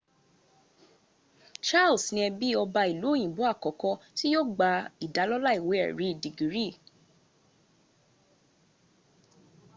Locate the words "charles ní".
1.67-2.19